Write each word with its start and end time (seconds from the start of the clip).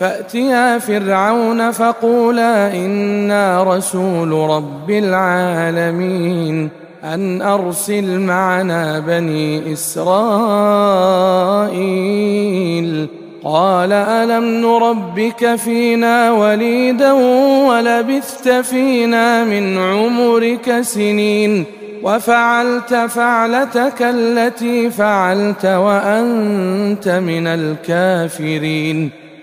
فأتيا 0.00 0.78
فرعون 0.78 1.70
فقولا 1.70 2.74
إنا 2.74 3.62
رسول 3.62 4.32
رب 4.32 4.90
العالمين 4.90 6.68
أن 7.04 7.42
أرسل 7.42 8.20
معنا 8.20 8.98
بني 8.98 9.72
إسرائيل. 9.72 10.10
قال 13.44 13.92
ألم 13.92 14.44
نربك 14.44 15.54
فينا 15.54 16.32
وليدا 16.32 17.12
ولبثت 17.68 18.48
فينا 18.48 19.44
من 19.44 19.78
عمرك 19.78 20.80
سنين 20.80 21.64
وفعلت 22.02 22.94
فعلتك 22.94 24.02
التي 24.02 24.90
فعلت 24.90 25.66
وأنت 25.66 27.08
من 27.08 27.46
الكافرين. 27.46 29.19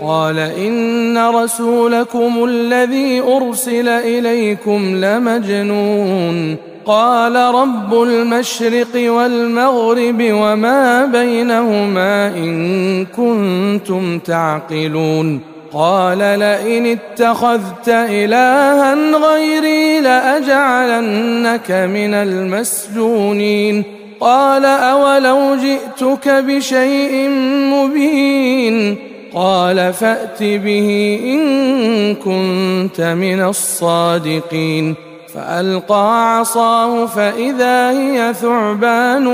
قال 0.00 0.38
إن 0.38 1.18
رسولكم 1.18 2.44
الذي 2.44 3.20
أرسل 3.20 3.88
إليكم 3.88 5.04
لمجنون. 5.04 6.56
قال 6.86 7.36
رب 7.36 8.02
المشرق 8.02 9.12
والمغرب 9.12 10.16
وما 10.20 11.06
بينهما 11.06 12.26
إن 12.26 13.06
كنتم 13.06 14.18
تعقلون. 14.18 15.40
قال 15.72 16.18
لئن 16.18 16.86
اتخذت 16.86 17.88
إلها 17.88 18.94
غيري 18.94 20.00
لأجعلنك 20.00 21.70
من 21.70 22.14
المسجونين. 22.14 23.82
قال 24.20 24.64
أولو 24.64 25.56
جئتك 25.56 26.28
بشيء 26.28 27.28
مبين. 27.74 29.07
قال 29.34 29.92
فأت 29.92 30.42
به 30.42 31.20
إن 31.24 32.14
كنت 32.14 33.00
من 33.00 33.40
الصادقين. 33.40 34.94
فألقى 35.34 36.38
عصاه 36.38 37.06
فإذا 37.06 37.90
هي 37.90 38.34
ثعبان 38.34 39.24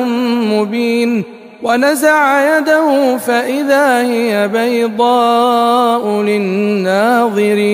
مبين. 0.49 1.25
ونزع 1.63 2.57
يده 2.59 3.17
فإذا 3.17 4.03
هي 4.03 4.49
بيضاء 4.49 6.23
للناظرين. 6.23 7.65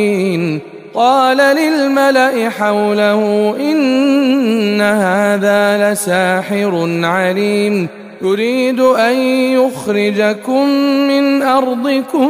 قال 0.94 1.36
للملأ 1.36 2.50
حوله 2.50 3.54
إن 3.60 4.80
هذا 4.80 5.92
لساحر 5.92 7.00
عليم. 7.04 7.89
يريد 8.22 8.81
أن 8.81 9.15
يخرجكم 9.57 10.69
من 11.09 11.43
أرضكم 11.43 12.28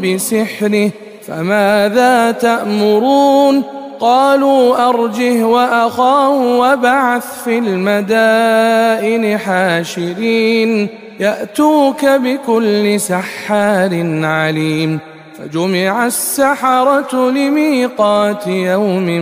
بسحره 0.00 0.90
فماذا 1.26 2.30
تأمرون؟ 2.30 3.62
قالوا 4.00 4.88
أرجه 4.88 5.44
وأخاه 5.44 6.58
وبعث 6.58 7.44
في 7.44 7.58
المدائن 7.58 9.38
حاشرين 9.38 10.88
يأتوك 11.20 12.04
بكل 12.04 13.00
سحار 13.00 14.20
عليم. 14.24 14.98
فجمع 15.38 16.06
السحرة 16.06 17.30
لميقات 17.30 18.46
يوم 18.46 19.20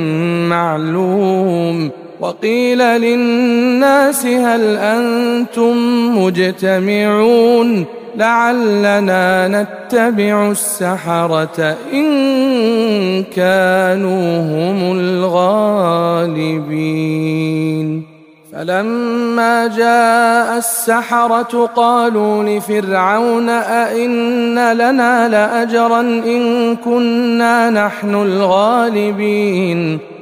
معلوم. 0.49 1.91
وقيل 2.20 2.78
للناس 2.78 4.26
هل 4.26 4.76
أنتم 4.76 5.76
مجتمعون 6.19 7.84
لعلنا 8.17 9.49
نتبع 9.49 10.50
السحرة 10.50 11.76
إن 11.93 13.25
كانوا 13.25 14.40
هم 14.40 14.99
الغالبين. 14.99 16.61
فلما 18.52 19.67
جاء 19.67 20.58
السحرة 20.58 21.70
قالوا 21.76 22.44
لفرعون 22.44 23.49
أئن 23.49 24.72
لنا 24.72 25.28
لأجرا 25.28 26.00
إن 26.00 26.76
كنا 26.76 27.70
نحن 27.70 28.14
الغالبين. 28.14 29.99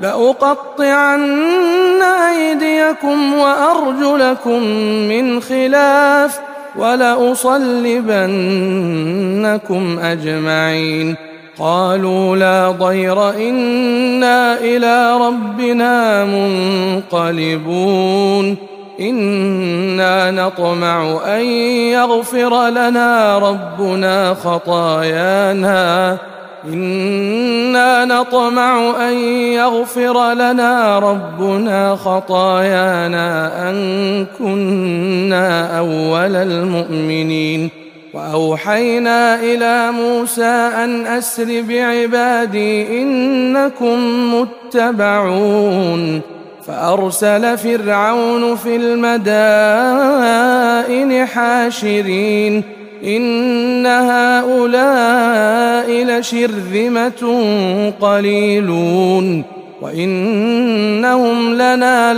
لأقطعن 0.00 2.02
أيديكم 2.02 3.34
وأرجلكم 3.34 4.62
من 5.08 5.40
خلاف 5.40 6.40
ولأصلبنكم 6.76 7.58
أجمعين. 9.98 11.16
قالوا 11.58 12.36
لا 12.36 12.70
ضير 12.70 13.30
إنا 13.30 14.60
إلى 14.60 15.16
ربنا 15.16 16.24
منقلبون. 16.24 18.56
إنا 19.00 20.30
نطمع 20.30 21.20
أن 21.26 21.44
يغفر 21.92 22.68
لنا 22.68 23.38
ربنا 23.38 24.34
خطايانا. 24.34 26.16
إنا 26.72 28.04
نطمع 28.04 29.08
أن 29.08 29.12
يغفر 29.52 30.32
لنا 30.32 30.98
ربنا 30.98 31.96
خطايانا 31.96 33.52
أن 33.70 33.76
كنا 34.38 35.78
أول 35.78 36.36
المؤمنين. 36.36 37.70
وأوحينا 38.14 39.40
إلى 39.40 39.92
موسى 39.92 40.70
أن 40.84 41.06
أسر 41.06 41.62
بعبادي 41.68 43.02
إنكم 43.02 43.98
متبعون. 44.34 46.20
فأرسل 46.66 47.58
فرعون 47.58 48.56
في 48.56 48.76
المدائن 48.76 49.26
حاشرين. 51.26 52.77
إن 53.04 53.86
هؤلاء 53.86 55.90
لشرذمة 56.04 57.42
قليلون 58.00 59.44
وإنهم 59.82 61.54
لنا 61.54 62.14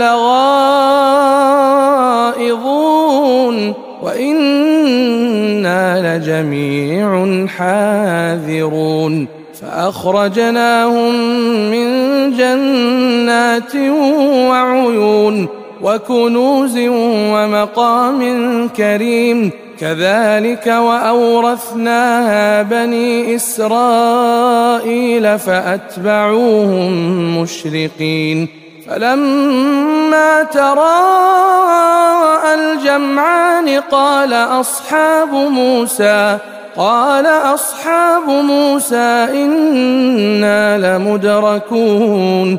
لغائظون 2.36 3.74
وإنا 4.02 6.18
لجميع 6.18 7.46
حاذرون 7.46 9.26
فأخرجناهم 9.62 11.14
من 11.70 11.86
جنات 12.36 13.76
وعيون 14.48 15.48
وكنوز 15.82 16.78
ومقام 17.32 18.20
كريم 18.68 19.50
كذلك 19.80 20.66
وأورثناها 20.66 22.62
بني 22.62 23.34
إسرائيل 23.34 25.38
فأتبعوهم 25.38 26.92
مشرقين. 27.42 28.48
فلما 28.88 30.42
تراءى 30.42 32.54
الجمعان 32.54 33.68
قال 33.68 34.32
أصحاب 34.32 35.34
موسى 35.34 36.38
قال 36.76 37.26
أصحاب 37.26 38.28
موسى 38.28 39.28
إنا 39.32 40.78
لمدركون. 40.78 42.58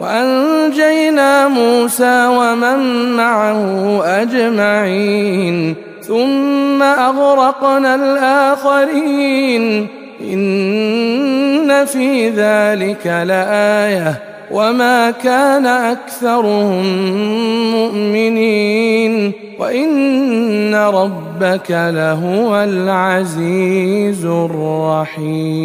وأنجينا 0.00 1.48
موسى 1.48 2.26
ومن 2.26 3.12
معه 3.16 4.02
أجمعين 4.04 5.74
ثم 6.02 6.82
أغرقنا 6.82 7.94
الآخرين. 7.94 9.86
إن 10.32 11.84
في 11.84 12.28
ذلك 12.28 13.06
لآية 13.06 14.22
وما 14.50 15.10
كان 15.10 15.66
أكثرهم 15.66 16.86
مؤمنين. 17.72 19.32
وإن 19.58 20.74
ربك 20.74 21.70
لهو 21.70 22.56
العزيز 22.56 24.24
الرحيم. 24.24 25.58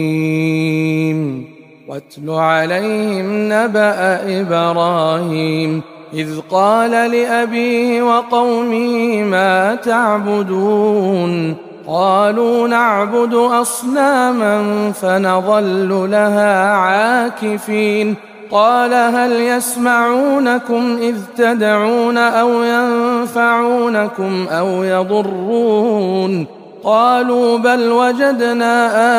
واتل 1.87 2.29
عليهم 2.29 3.53
نبأ 3.53 4.19
إبراهيم 4.41 5.81
إذ 6.13 6.39
قال 6.51 6.91
لأبيه 6.91 8.01
وقومه 8.01 9.23
ما 9.23 9.75
تعبدون 9.75 11.55
قالوا 11.87 12.67
نعبد 12.67 13.33
أصناما 13.33 14.91
فنظل 14.91 16.11
لها 16.11 16.73
عاكفين 16.73 18.15
قال 18.51 18.93
هل 18.93 19.31
يسمعونكم 19.31 20.97
إذ 21.01 21.17
تدعون 21.37 22.17
أو 22.17 22.49
ينفعونكم 22.63 24.47
أو 24.49 24.83
يضرون 24.83 26.62
قالوا 26.83 27.57
بل 27.57 27.91
وجدنا 27.91 28.75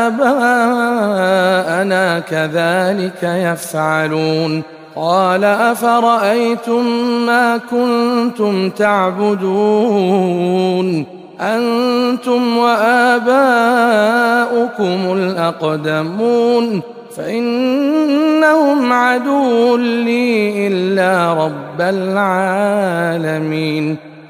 آباءنا 0.06 2.18
كذلك 2.18 3.23
يفعلون. 3.23 4.62
قال 4.97 5.44
أفرأيتم 5.44 6.87
ما 7.26 7.61
كنتم 7.71 8.71
تعبدون؟ 8.71 10.26
أنتم 11.40 12.56
وآباؤكم 12.56 13.52
الأقدمون. 15.12 16.80
فإنهم 17.16 18.92
عدو 18.92 19.76
لي 19.76 20.68
إلا 20.68 21.35
رب 21.44 21.80
العالمين. 21.80 23.97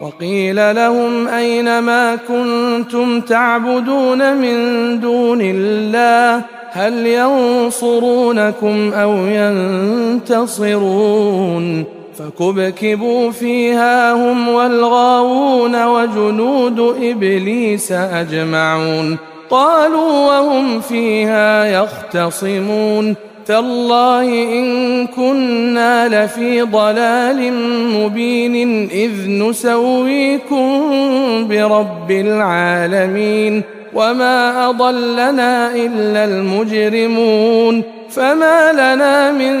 وقيل 0.00 0.74
لهم 0.74 1.28
أين 1.28 1.78
ما 1.78 2.16
كنتم 2.16 3.20
تعبدون 3.20 4.36
من 4.36 4.56
دون 5.00 5.38
الله؟ 5.42 6.44
هل 6.70 7.06
ينصرونكم 7.06 8.92
أو 8.92 9.16
ينتصرون؟ 10.46 11.84
فكبكبوا 12.18 13.30
فيها 13.30 14.12
هم 14.12 14.48
والغاوون 14.48 15.84
وجنود 15.84 16.80
إبليس 17.02 17.92
أجمعون. 17.92 19.18
قالوا 19.50 20.28
وهم 20.28 20.80
فيها 20.80 21.64
يختصمون. 21.64 23.29
تالله 23.50 24.22
إن 24.58 25.06
كنا 25.06 26.08
لفي 26.08 26.62
ضلال 26.62 27.52
مبين 27.94 28.88
إذ 28.90 29.30
نسويكم 29.30 30.68
برب 31.48 32.10
العالمين 32.10 33.62
وما 33.94 34.68
أضلنا 34.68 35.74
إلا 35.74 36.24
المجرمون 36.24 37.82
فما 38.10 38.72
لنا 38.72 39.32
من 39.32 39.56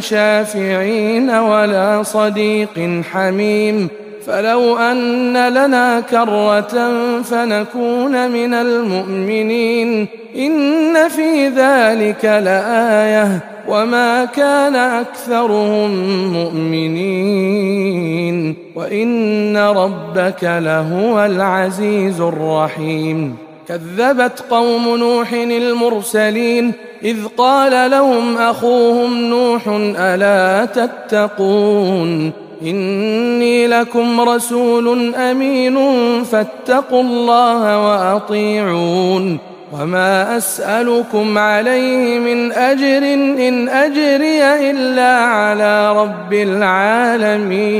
شافعين 0.00 1.30
ولا 1.30 2.02
صديق 2.02 3.02
حميم 3.12 3.88
فلو 4.26 4.76
أن 4.76 5.48
لنا 5.48 6.00
كرة 6.00 6.92
فنكون 7.22 8.30
من 8.30 8.54
المؤمنين 8.54 10.06
إن 10.36 11.08
في 11.08 11.48
ذلك 11.48 12.24
لآية 12.24 13.40
وما 13.68 14.24
كان 14.24 14.76
أكثرهم 14.76 15.90
مؤمنين 16.32 17.80
وإن 18.74 19.56
ربك 19.56 20.44
لهو 20.44 21.24
العزيز 21.24 22.20
الرحيم 22.20 23.36
كذبت 23.68 24.44
قوم 24.50 24.96
نوح 24.96 25.32
المرسلين 25.32 26.72
إذ 27.04 27.16
قال 27.36 27.90
لهم 27.90 28.38
أخوهم 28.38 29.24
نوح 29.24 29.62
ألا 29.98 30.64
تتقون 30.64 32.32
إني 32.62 33.66
لكم 33.66 34.20
رسول 34.20 35.14
أمين 35.14 35.76
فاتقوا 36.24 37.02
الله 37.02 37.88
وأطيعون 37.88 39.38
وما 39.72 40.36
أسألكم 40.36 41.38
عليه 41.38 42.18
من 42.18 42.52
أجر 42.52 42.98
إن 43.48 43.68
أجري 43.68 44.70
إلا 44.70 45.16
على 45.16 46.02
رب 46.02 46.32
العالمين 46.32 47.70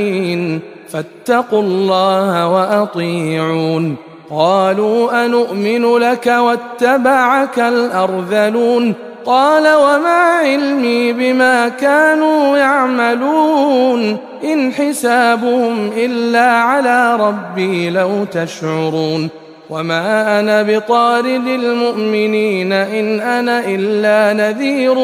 فاتقوا 0.89 1.61
الله 1.61 2.47
وأطيعون 2.47 3.95
قالوا 4.29 5.25
أنؤمن 5.25 5.97
لك 5.97 6.27
واتبعك 6.27 7.59
الأرذلون 7.59 8.93
قال 9.25 9.67
وما 9.67 10.39
علمي 10.41 11.13
بما 11.13 11.69
كانوا 11.69 12.57
يعملون 12.57 14.17
إن 14.43 14.73
حسابهم 14.73 15.91
إلا 15.97 16.51
على 16.51 17.15
ربي 17.15 17.89
لو 17.89 18.25
تشعرون 18.31 19.29
وما 19.69 20.39
أنا 20.39 20.63
بطارد 20.63 21.47
المؤمنين 21.47 22.73
إن 22.73 23.19
أنا 23.19 23.63
إلا 23.65 24.33
نذير 24.33 24.95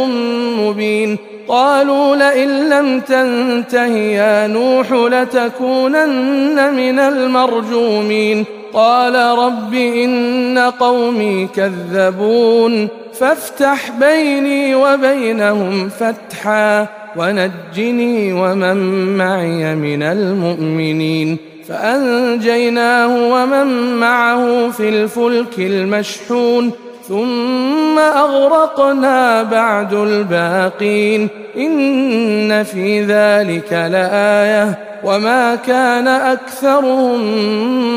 مبين 0.57 1.17
قالوا 1.47 2.15
لئن 2.15 2.69
لم 2.69 2.99
تنته 2.99 3.95
يا 3.95 4.47
نوح 4.47 4.91
لتكونن 4.91 6.73
من 6.73 6.99
المرجومين 6.99 8.45
قال 8.73 9.15
رب 9.15 9.73
إن 9.73 10.59
قومي 10.79 11.47
كذبون 11.55 12.87
فافتح 13.13 13.91
بيني 13.91 14.75
وبينهم 14.75 15.89
فتحا 15.89 16.87
ونجني 17.15 18.33
ومن 18.33 18.77
معي 19.17 19.75
من 19.75 20.03
المؤمنين 20.03 21.37
فأنجيناه 21.67 23.31
ومن 23.33 23.97
معه 23.99 24.69
في 24.69 24.89
الفلك 24.89 25.59
المشحون 25.59 26.71
ثم 27.07 27.99
أغرقنا 27.99 29.43
بعد 29.43 29.93
الباقين 29.93 31.27
إن 31.57 32.63
في 32.63 33.01
ذلك 33.01 33.73
لآية 33.73 34.86
وما 35.03 35.55
كان 35.55 36.07
أكثرهم 36.07 37.21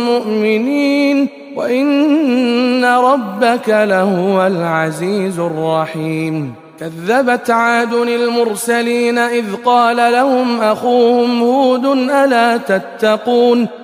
مؤمنين 0.05 1.29
وإن 1.57 2.85
ربك 2.85 3.69
لهو 3.69 4.47
العزيز 4.47 5.39
الرحيم 5.39 6.55
كذبت 6.81 7.51
عاد 7.51 7.93
المرسلين 7.93 9.19
إذ 9.19 9.45
قال 9.65 9.97
لهم 9.97 10.61
أخوهم 10.61 11.43
هود 11.43 11.85
ألا 11.87 12.57
تتقون 12.57 13.69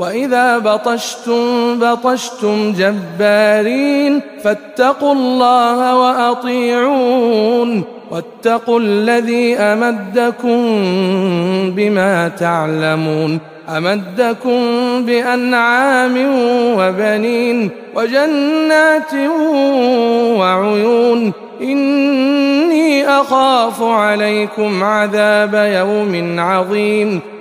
وإذا 0.00 0.58
بطشتم 0.58 1.78
بطشتم 1.78 2.72
جبارين 2.72 4.20
فاتقوا 4.42 5.12
الله 5.12 5.96
وأطيعون 5.96 7.84
واتقوا 8.10 8.80
الذي 8.80 9.56
أمدكم 9.56 10.60
بما 11.76 12.28
تعلمون 12.28 13.38
أمدكم 13.76 14.60
بأنعام 15.06 16.14
وبنين 16.78 17.70
وجنات 17.94 19.14
وعيون 20.38 21.32
إني 21.62 23.08
أخاف 23.08 23.82
عليكم 23.82 24.84
عذاب 24.84 25.54
يوم 25.54 26.40
عظيم 26.40 27.20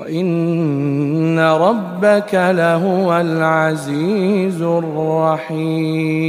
وإن 0.00 1.38
ربك 1.38 2.34
لهو 2.34 3.20
العزيز 3.20 4.62
الرحيم. 4.62 6.20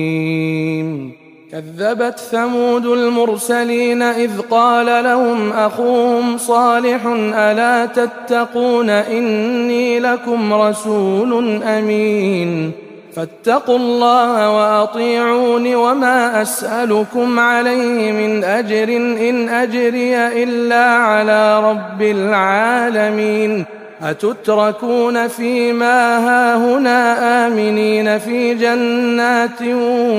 كذبت 1.51 2.20
ثمود 2.20 2.86
المرسلين 2.86 4.01
إذ 4.01 4.40
قال 4.42 5.04
لهم 5.04 5.51
أخوهم 5.51 6.38
صالح 6.38 7.06
ألا 7.36 7.86
تتقون 7.86 8.90
إني 8.90 10.00
لكم 10.00 10.54
رسول 10.54 11.62
أمين. 11.63 12.72
فاتقوا 13.15 13.77
الله 13.77 14.50
وأطيعون 14.58 15.75
وما 15.75 16.41
أسألكم 16.41 17.39
عليه 17.39 18.12
من 18.12 18.44
أجر 18.44 18.84
إن 19.30 19.50
أجري 19.50 20.18
إلا 20.44 20.86
على 20.86 21.72
رب 21.72 22.01
العالمين 22.01 23.65
أتتركون 24.03 25.27
فيما 25.27 26.18
هاهنا 26.18 27.48
آمنين 27.48 28.18
في 28.20 28.53
جنات 28.53 29.62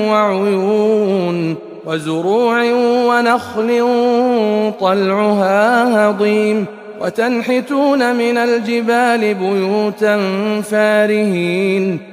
وعيون 0.09 1.55
وزروع 1.85 2.63
ونخل 3.07 3.87
طلعها 4.79 6.07
هضيم 6.09 6.65
وتنحتون 7.01 8.15
من 8.15 8.37
الجبال 8.37 9.33
بيوتا 9.33 10.19
فارهين 10.61 12.12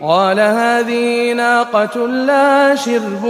قال 0.00 0.40
هذه 0.40 1.32
ناقة 1.32 2.06
لا 2.06 2.74
شرب 2.74 3.24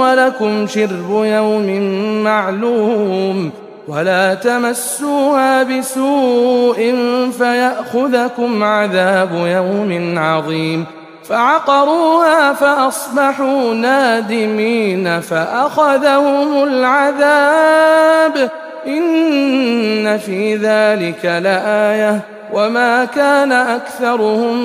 ولكم 0.00 0.66
شرب 0.66 1.10
يوم 1.10 1.80
معلوم 2.24 3.50
ولا 3.88 4.34
تمسوها 4.34 5.62
بسوء 5.62 6.94
فيأخذكم 7.38 8.62
عذاب 8.62 9.30
يوم 9.32 10.18
عظيم 10.18 10.86
فعقروها 11.24 12.52
فأصبحوا 12.52 13.74
نادمين 13.74 15.20
فأخذهم 15.20 16.62
العذاب 16.62 18.50
إن 18.86 20.18
في 20.18 20.56
ذلك 20.56 21.24
لآية 21.24 22.20
وما 22.52 23.04
كان 23.04 23.52
أكثرهم 23.52 24.56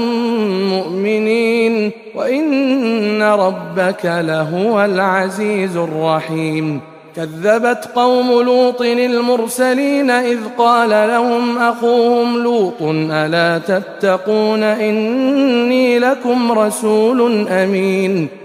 مؤمنين 0.69 1.91
وإن 2.15 3.23
ربك 3.23 4.05
لهو 4.05 4.85
العزيز 4.85 5.77
الرحيم 5.77 6.81
كذبت 7.15 7.89
قوم 7.95 8.41
لوط 8.41 8.81
المرسلين 8.81 10.09
إذ 10.11 10.39
قال 10.57 10.89
لهم 10.89 11.57
أخوهم 11.57 12.43
لوط 12.43 12.81
ألا 13.11 13.57
تتقون 13.57 14.63
إني 14.63 15.99
لكم 15.99 16.51
رسول 16.51 17.47
أمين 17.47 18.44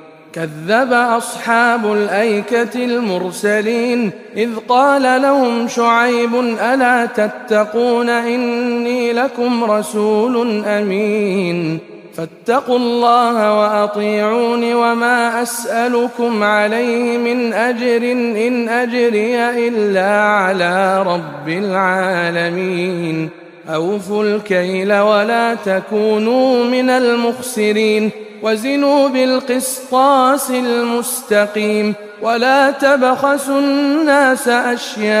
كذب 0.33 0.93
أصحاب 0.93 1.93
الأيكة 1.93 2.85
المرسلين 2.85 4.11
إذ 4.37 4.49
قال 4.69 5.21
لهم 5.21 5.67
شعيب 5.67 6.35
ألا 6.61 7.05
تتقون 7.05 8.09
إني 8.09 9.13
لكم 9.13 9.63
رسول 9.63 10.65
أمين 10.65 11.79
فاتقوا 12.13 12.77
الله 12.77 13.59
وأطيعون 13.59 14.73
وما 14.73 15.41
أسألكم 15.41 16.43
عليه 16.43 17.17
من 17.17 17.53
أجر 17.53 18.11
إن 18.47 18.69
أجري 18.69 19.67
إلا 19.67 20.21
على 20.21 21.03
رب 21.03 21.49
العالمين 21.49 23.29
أوفوا 23.69 24.23
الكيل 24.23 24.93
ولا 24.93 25.53
تكونوا 25.53 26.65
من 26.65 26.89
المخسرين 26.89 28.11
وزنوا 28.43 29.07
بالقسطاس 29.07 30.49
المستقيم 30.51 31.93
ولا 32.21 32.71
تبخسوا 32.71 33.59
الناس 33.59 34.47
أشياءهم 34.47 35.15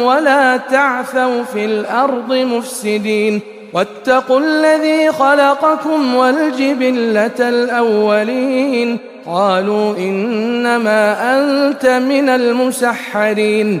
ولا 0.00 0.56
تعثوا 0.56 1.42
في 1.42 1.64
الأرض 1.64 2.32
مفسدين 2.32 3.40
واتقوا 3.72 4.40
الذي 4.40 5.12
خلقكم 5.12 6.14
والجبلة 6.14 7.48
الأولين 7.48 8.98
قالوا 9.26 9.96
إنما 9.96 11.34
أنت 11.38 11.86
من 11.86 12.28
المسحرين 12.28 13.80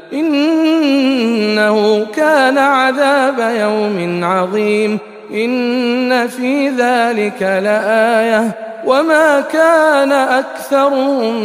إنه 0.13 2.05
كان 2.15 2.57
عذاب 2.57 3.55
يوم 3.59 4.23
عظيم. 4.23 4.97
إن 5.33 6.27
في 6.27 6.69
ذلك 6.69 7.41
لآية. 7.41 8.55
وما 8.85 9.41
كان 9.41 10.11
أكثرهم 10.11 11.35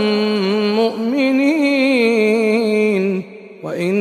مؤمنين. 0.76 2.26
وإن 3.62 3.96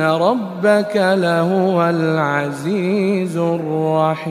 ربك 0.00 0.96
لهو 0.96 1.90
العزيز 1.90 3.36
الرحيم. 3.36 4.30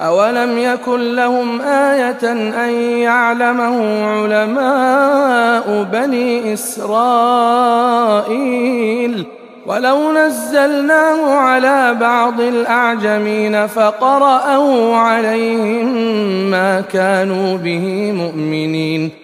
أولم 0.00 0.58
يكن 0.58 1.14
لهم 1.14 1.60
آية 1.60 2.32
أن 2.32 2.70
يعلمه 2.98 4.04
علماء 4.06 5.86
بني 5.92 6.52
إسرائيل 6.54 7.94
ولو 9.66 10.12
نزلناه 10.12 11.34
على 11.34 11.96
بعض 12.00 12.40
الأعجمين 12.40 13.66
فقرأوا 13.66 14.96
عليهم 14.96 15.86
ما 16.50 16.80
كانوا 16.80 17.56
به 17.56 18.12
مؤمنين 18.12 19.23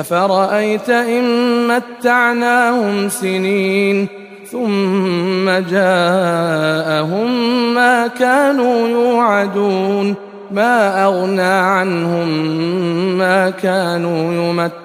أفرأيت 0.00 0.90
إن 0.90 1.24
متعناهم 1.68 3.08
سنين 3.08 4.08
ثم 4.50 5.50
جاءهم 5.70 7.30
ما 7.74 8.06
كانوا 8.06 8.88
يوعدون 8.88 10.14
ما 10.50 11.04
أغنى 11.04 11.42
عنهم 11.42 12.28
ما 13.18 13.50
كانوا 13.50 14.32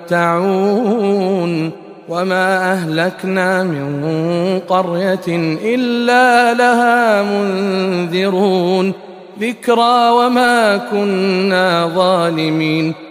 يمتعون 0.10 1.71
وما 2.10 2.74
أهلكنا 2.74 3.63
من 3.63 4.60
قرية 4.67 5.58
إلا 5.65 6.54
لها 6.54 7.24
منذرون 7.24 8.93
ذكرى 9.39 10.10
وما 10.10 10.78
كنا 10.78 11.91
ظالمين 11.95 12.93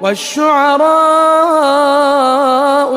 والشعراء 0.00 0.88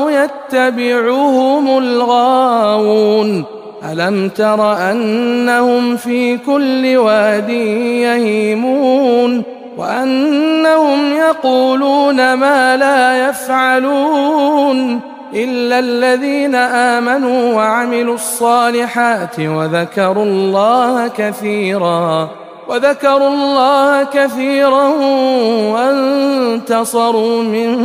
يتبعهم 0.10 1.78
الغاوون. 1.78 3.46
ألم 3.92 4.30
تر 4.30 4.74
أنهم 4.92 5.98
في 5.98 6.38
كل 6.38 6.98
واد 6.98 7.50
يهيمون؟ 7.50 9.44
وأنهم 9.78 11.14
يقولون 11.14 12.34
ما 12.34 12.78
لا 12.78 13.30
يفعلون 13.30 15.00
إلا 15.34 15.80
الذين 15.80 16.56
آمنوا 16.56 17.54
وعملوا 17.54 18.16
الصالحات 18.16 19.40
وذكروا 19.40 20.24
الله 20.24 21.08
كثيراً. 21.08 22.41
وذكروا 22.68 23.28
الله 23.28 24.04
كثيرا 24.04 24.88
وانتصروا 25.74 27.44
من 27.44 27.78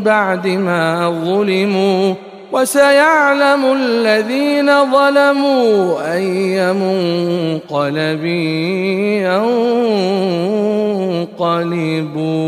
بعد 0.00 0.46
ما 0.46 1.10
ظلموا 1.24 2.14
وسيعلم 2.52 3.72
الذين 3.72 4.92
ظلموا 4.92 6.12
أي 6.14 6.72
منقلب 6.72 8.24